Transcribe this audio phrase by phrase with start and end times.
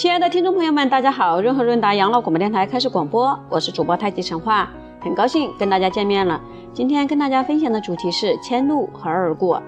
[0.00, 1.42] 亲爱的听众朋友们，大家好！
[1.42, 4.66] 润和润达养老广播电台开始广播，我是主播太极陈化，
[4.98, 6.40] 很高兴跟大家见面了。
[6.72, 9.62] 今天跟大家分享的主题是迁怒和二过。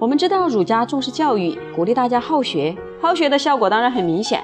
[0.00, 4.42] 我们知道儒家重视教育，鼓励大家好学，好学的效果当然很明显，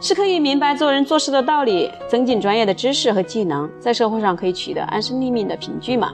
[0.00, 6.12] 是可以明白做人做事的道理，增进专业的知识和技能，在社会上可以取得安身立命的凭据嘛。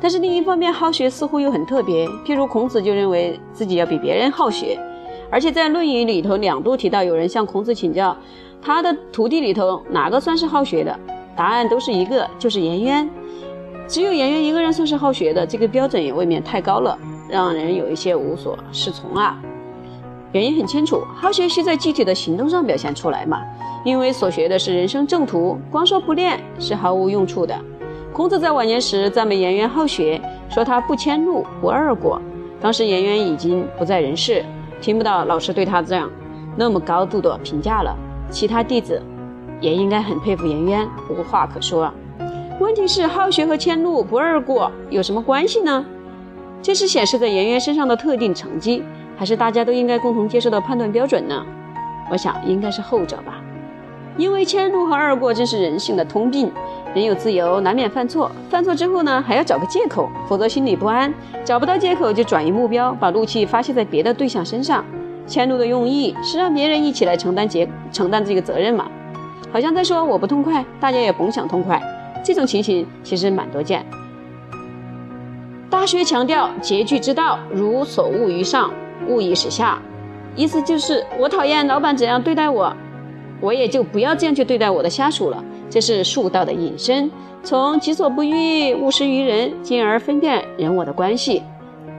[0.00, 4.76] 但是另一方面，好学似乎又很特别，譬如孔子就认为自己要比别人好学。
[5.30, 8.16] 而且在《论语》里头两度提到有人向孔子请教，
[8.60, 10.98] 他的徒弟里头哪个算是好学的？
[11.36, 13.08] 答案都是一个，就是颜渊。
[13.86, 16.98] 只有颜渊一个人算是好学的，这个标准也未免太高了，
[17.28, 19.40] 让人有一些无所适从啊。
[20.32, 23.40] 原因很清楚，好学需在具体的行动上表现出来嘛。
[23.84, 27.58] 因为所学的是人生正途，光说不练是毫无用处的。
[28.12, 32.20] 孔子在晚年时赞美颜渊好学，说他不迁怒，不贰过。
[32.60, 34.44] 当时颜渊已经不在人世。
[34.80, 36.10] 听不到老师对他这样
[36.56, 37.94] 那么高度的评价了，
[38.30, 39.00] 其他弟子
[39.60, 41.92] 也应该很佩服颜渊，无话可说。
[42.58, 45.84] 问题是好学和迁怒不贰过有什么关系呢？
[46.62, 48.82] 这是显示在颜渊身上的特定成绩，
[49.16, 51.44] 还是大家都应该共同接受的判断标准呢？
[52.10, 53.40] 我想应该是后者吧。
[54.20, 56.52] 因为迁怒和二过真是人性的通病。
[56.94, 58.30] 人有自由，难免犯错。
[58.50, 61.10] 犯错之后呢，还要找个借口，否则心里不安。
[61.42, 64.84] 找不到借口，就转移目标，把怒气发泄在别的对象身上。
[65.26, 68.90] 迁怒的用意是让别人一起来承担结承担这个责任嘛？
[69.50, 71.80] 好像在说我不痛快，大家也甭想痛快。
[72.22, 73.86] 这种情形其实蛮多见。
[75.70, 78.70] 大学强调节句之道，如所恶于上，
[79.08, 79.78] 勿以始下。
[80.36, 82.72] 意思就是我讨厌老板怎样对待我，
[83.40, 85.42] 我也就不要这样去对待我的下属了。
[85.68, 87.10] 这是术道的引申，
[87.42, 91.42] 从己所不欲，勿施于人，进而分辨人我的关系。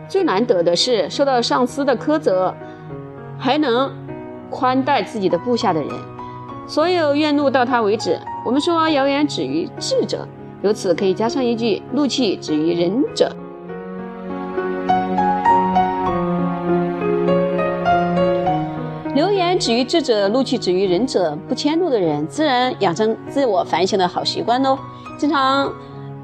[0.08, 2.54] 最难得的是受到上司的苛责，
[3.38, 3.90] 还能
[4.50, 5.90] 宽待自己的部下的人，
[6.68, 8.20] 所有怨怒到他为止。
[8.46, 10.28] 我们说谣言止于智者，
[10.62, 13.34] 由此可以加上一句：怒气止于仁者。
[19.62, 21.38] 止于智者，怒气止于仁者。
[21.48, 24.76] 不迁怒的人，自然养成自我反省的好习惯喽。
[25.20, 25.72] 经常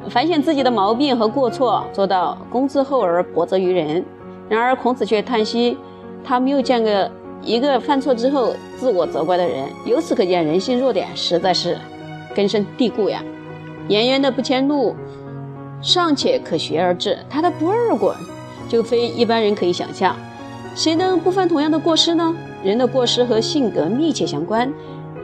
[0.10, 4.04] 反省自己的毛病和过错，做到公之厚而薄责于人。
[4.50, 5.78] 然而孔子却叹息，
[6.24, 6.92] 他没有见过
[7.44, 9.70] 一个犯错之后自我责怪的人。
[9.86, 11.78] 由此可见，人性弱点实在是
[12.34, 13.24] 根深蒂固呀。
[13.88, 14.96] 颜渊的不迁怒
[15.80, 18.16] 尚且可学而至，他的不贰过
[18.68, 20.16] 就非一般人可以想象。
[20.76, 22.36] 谁能不犯同样的过失呢？
[22.68, 24.70] 人的过失和性格密切相关，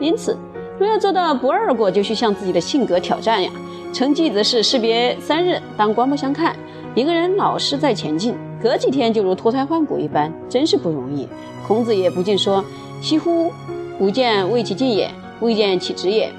[0.00, 0.34] 因此，
[0.78, 3.50] 若要做到不贰过，就需向自己的性格挑战呀。
[3.92, 6.56] 成绩则是士别三日，当刮目相看。
[6.94, 11.28] 一个人老是在前进，隔几天就如脱胎换骨一般，真是不容易。
[11.68, 12.64] 孔子也不禁说
[13.02, 13.52] ：“惜乎！
[13.98, 16.32] 吾见未其进也，未见其止也。”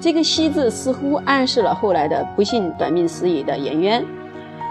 [0.00, 4.04] 这个“惜”字似乎暗示了后来的不幸短命死矣的颜渊。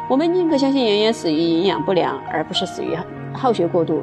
[0.09, 2.97] 我们宁可相信颜渊死于营养不良，而不是死于
[3.33, 4.01] 好学过度。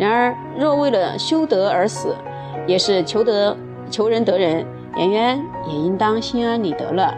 [0.00, 2.16] 然而，若为了修德而死，
[2.66, 3.54] 也是求得
[3.90, 4.64] 求人得人，
[4.96, 5.38] 演员
[5.68, 7.14] 也应当心安理得了。